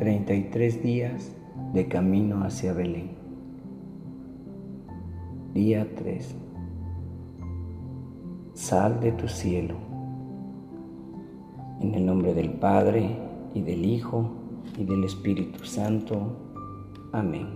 [0.00, 1.30] 33 días
[1.74, 3.19] de camino hacia Belén.
[5.54, 6.36] Día 3.
[8.54, 9.74] Sal de tu cielo.
[11.80, 13.16] En el nombre del Padre
[13.52, 14.30] y del Hijo
[14.78, 16.36] y del Espíritu Santo.
[17.10, 17.48] Amén.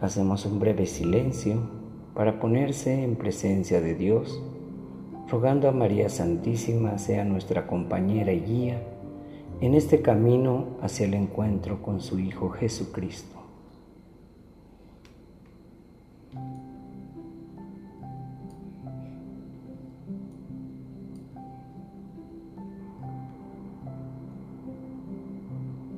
[0.00, 1.58] Hacemos un breve silencio
[2.14, 4.40] para ponerse en presencia de Dios
[5.28, 8.80] rogando a María Santísima sea nuestra compañera y guía
[9.60, 13.37] en este camino hacia el encuentro con su Hijo Jesucristo.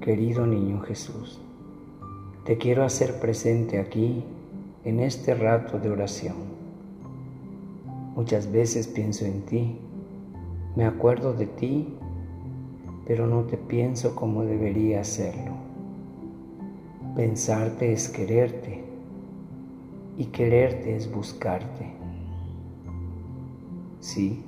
[0.00, 1.40] Querido niño Jesús,
[2.44, 4.24] te quiero hacer presente aquí
[4.84, 6.50] en este rato de oración
[8.20, 9.78] Muchas veces pienso en ti,
[10.76, 11.88] me acuerdo de ti,
[13.06, 15.52] pero no te pienso como debería hacerlo.
[17.16, 18.84] Pensarte es quererte
[20.18, 21.86] y quererte es buscarte.
[24.00, 24.44] Sí,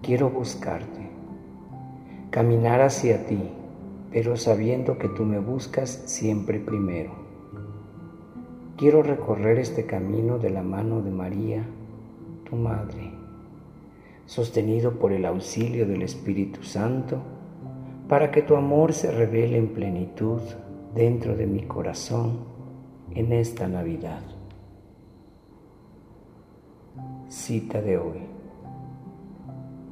[0.00, 1.10] quiero buscarte,
[2.30, 3.50] caminar hacia ti,
[4.10, 7.12] pero sabiendo que tú me buscas siempre primero.
[8.76, 11.64] Quiero recorrer este camino de la mano de María
[12.48, 13.10] tu Madre,
[14.24, 17.18] sostenido por el auxilio del Espíritu Santo,
[18.08, 20.40] para que tu amor se revele en plenitud
[20.94, 22.38] dentro de mi corazón
[23.14, 24.22] en esta Navidad.
[27.28, 28.20] Cita de hoy.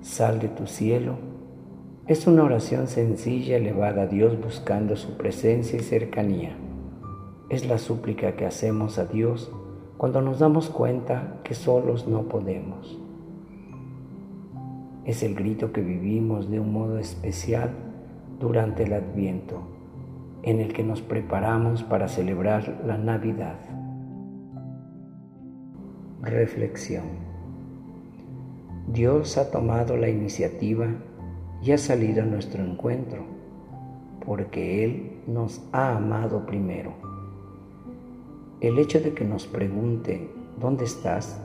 [0.01, 1.36] Sal de tu cielo
[2.09, 6.57] es una oración sencilla elevada a Dios buscando su presencia y cercanía.
[7.49, 9.51] Es la súplica que hacemos a Dios
[9.97, 12.97] cuando nos damos cuenta que solos no podemos.
[15.05, 17.71] Es el grito que vivimos de un modo especial
[18.39, 19.63] durante el Adviento,
[20.45, 23.59] en el que nos preparamos para celebrar la Navidad.
[26.23, 27.27] Reflexión.
[28.87, 30.87] Dios ha tomado la iniciativa
[31.63, 33.25] y ha salido a nuestro encuentro,
[34.25, 36.93] porque Él nos ha amado primero.
[38.61, 40.29] El hecho de que nos pregunte,
[40.59, 41.41] ¿dónde estás?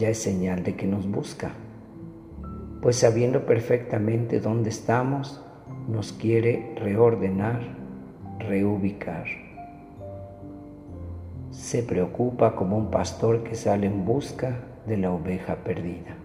[0.00, 1.50] ya es señal de que nos busca,
[2.80, 5.44] pues sabiendo perfectamente dónde estamos,
[5.88, 7.60] nos quiere reordenar,
[8.38, 9.26] reubicar.
[11.50, 16.16] Se preocupa como un pastor que sale en busca de la oveja perdida.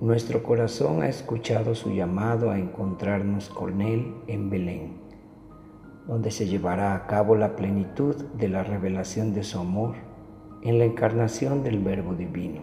[0.00, 5.08] Nuestro corazón ha escuchado su llamado a encontrarnos con Él en Belén
[6.08, 9.94] donde se llevará a cabo la plenitud de la revelación de su amor
[10.62, 12.62] en la encarnación del Verbo Divino.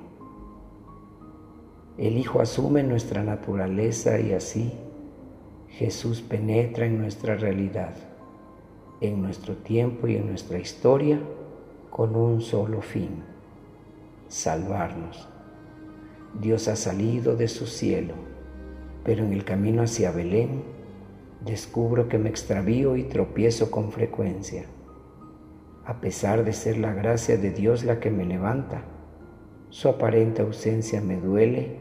[1.98, 4.74] El Hijo asume nuestra naturaleza y así
[5.70, 7.94] Jesús penetra en nuestra realidad,
[9.00, 11.20] en nuestro tiempo y en nuestra historia
[11.92, 13.24] con un solo fin,
[14.28, 15.35] salvarnos.
[16.42, 18.14] Dios ha salido de su cielo,
[19.06, 20.64] pero en el camino hacia Belén
[21.46, 24.66] descubro que me extravío y tropiezo con frecuencia,
[25.86, 28.84] a pesar de ser la gracia de Dios la que me levanta.
[29.70, 31.80] Su aparente ausencia me duele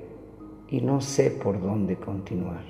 [0.69, 2.62] y no sé por dónde continuar.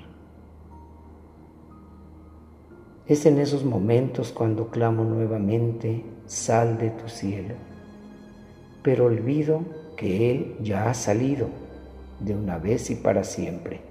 [3.07, 7.53] Es en esos momentos cuando clamo nuevamente, sal de tu cielo,
[8.81, 9.61] pero olvido
[9.95, 11.64] que Él ya ha salido
[12.19, 13.81] de una vez y para siempre.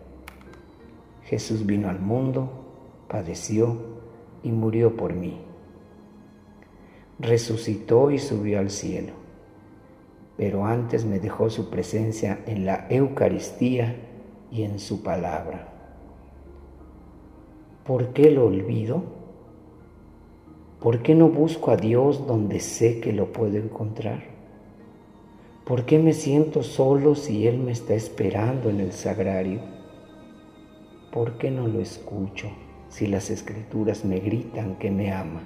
[1.25, 2.65] Jesús vino al mundo
[3.09, 3.77] padeció
[4.43, 5.41] y murió por mí.
[7.19, 9.13] Resucitó y subió al cielo,
[10.37, 13.97] pero antes me dejó su presencia en la Eucaristía
[14.51, 15.69] y en su palabra.
[17.87, 19.05] ¿Por qué lo olvido?
[20.81, 24.34] ¿Por qué no busco a Dios donde sé que lo puedo encontrar?
[25.65, 29.61] ¿Por qué me siento solo si Él me está esperando en el sagrario?
[31.11, 32.51] ¿Por qué no lo escucho?
[32.95, 35.43] si las escrituras me gritan que me ama.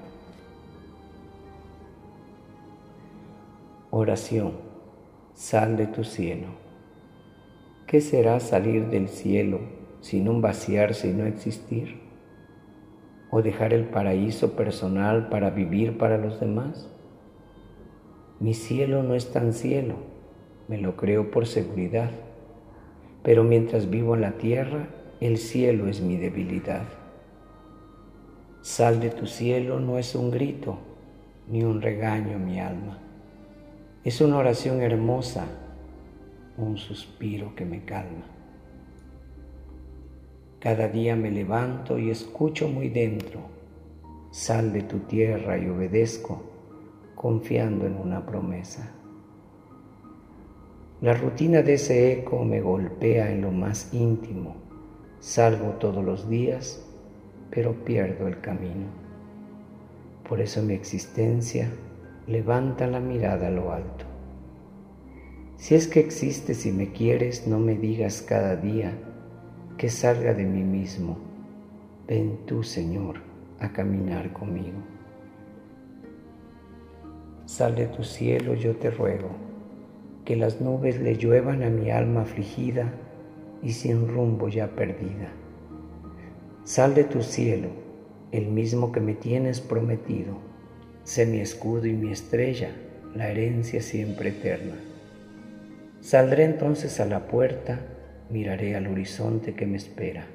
[3.90, 4.52] Oración,
[5.32, 6.48] sal de tu cielo.
[7.86, 9.60] ¿Qué será salir del cielo
[10.02, 12.06] sin un vaciarse y no existir?
[13.30, 16.88] o dejar el paraíso personal para vivir para los demás?
[18.40, 19.96] Mi cielo no es tan cielo,
[20.68, 22.10] me lo creo por seguridad,
[23.24, 24.88] pero mientras vivo en la tierra,
[25.20, 26.84] el cielo es mi debilidad.
[28.62, 30.78] Sal de tu cielo no es un grito
[31.48, 32.98] ni un regaño mi alma,
[34.04, 35.46] es una oración hermosa,
[36.56, 38.26] un suspiro que me calma.
[40.60, 43.40] Cada día me levanto y escucho muy dentro,
[44.30, 46.57] sal de tu tierra y obedezco,
[47.18, 48.92] confiando en una promesa.
[51.00, 54.54] La rutina de ese eco me golpea en lo más íntimo.
[55.18, 56.80] Salgo todos los días,
[57.50, 58.86] pero pierdo el camino.
[60.28, 61.68] Por eso mi existencia
[62.28, 64.04] levanta la mirada a lo alto.
[65.56, 68.92] Si es que existes y me quieres, no me digas cada día
[69.76, 71.18] que salga de mí mismo.
[72.06, 73.22] Ven tú, Señor,
[73.58, 74.97] a caminar conmigo.
[77.48, 79.30] Sal de tu cielo, yo te ruego,
[80.26, 82.92] que las nubes le lluevan a mi alma afligida
[83.62, 85.32] y sin rumbo ya perdida.
[86.64, 87.68] Sal de tu cielo,
[88.32, 90.36] el mismo que me tienes prometido,
[91.04, 92.68] sé mi escudo y mi estrella,
[93.14, 94.74] la herencia siempre eterna.
[96.02, 97.80] Saldré entonces a la puerta,
[98.28, 100.26] miraré al horizonte que me espera.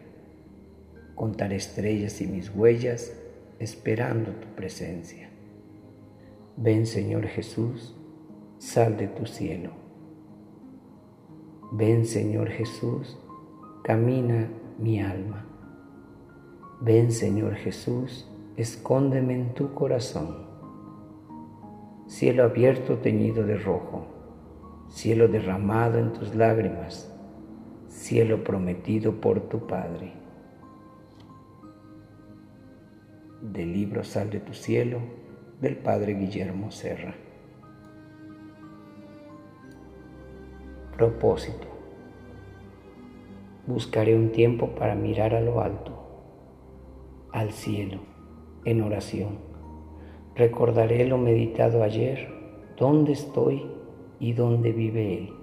[1.14, 3.14] Contaré estrellas y mis huellas
[3.60, 5.30] esperando tu presencia.
[6.56, 7.96] Ven Señor Jesús,
[8.60, 9.72] sal de tu cielo.
[11.72, 13.18] Ven Señor Jesús,
[13.84, 15.48] camina mi alma.
[16.80, 20.46] Ven Señor Jesús, escóndeme en tu corazón.
[22.06, 24.06] Cielo abierto teñido de rojo,
[24.90, 27.12] cielo derramado en tus lágrimas,
[27.88, 30.14] cielo prometido por tu Padre.
[33.42, 35.23] Del libro Sal de tu cielo
[35.64, 37.16] del Padre Guillermo Serra.
[40.98, 41.70] Propósito.
[43.66, 45.94] Buscaré un tiempo para mirar a lo alto,
[47.32, 48.02] al cielo,
[48.66, 49.40] en oración.
[50.36, 52.28] Recordaré lo meditado ayer,
[52.78, 53.66] dónde estoy
[54.20, 55.34] y dónde vive Él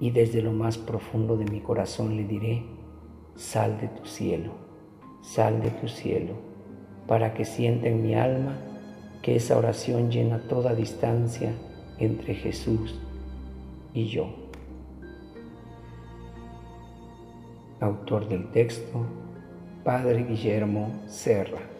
[0.00, 2.62] y desde lo más profundo de mi corazón le diré,
[3.34, 4.52] sal de tu cielo,
[5.20, 6.32] sal de tu cielo,
[7.06, 8.56] para que sienta en mi alma
[9.26, 11.52] que esa oración llena toda distancia
[11.98, 12.94] entre Jesús
[13.92, 14.28] y yo.
[17.80, 19.04] Autor del texto,
[19.82, 21.75] Padre Guillermo Serra.